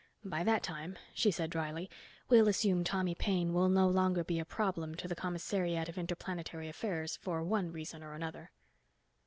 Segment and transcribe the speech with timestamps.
[0.25, 1.87] By that time," she said dryly,
[2.27, 6.67] "we'll assume Tommy Paine will no longer be a problem to the Commissariat of Interplanetary
[6.67, 8.51] Affairs for one reason or the other."